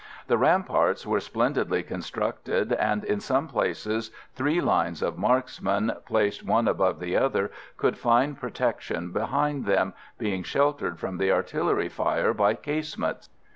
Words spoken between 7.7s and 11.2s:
could find protection behind them, being sheltered from